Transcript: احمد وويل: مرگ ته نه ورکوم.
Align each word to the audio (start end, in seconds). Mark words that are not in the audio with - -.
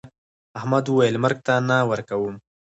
احمد 0.57 0.85
وويل: 0.89 1.15
مرگ 1.23 1.37
ته 1.45 1.53
نه 1.69 1.77
ورکوم. 1.89 2.35